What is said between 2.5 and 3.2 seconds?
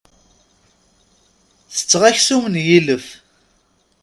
n yilef.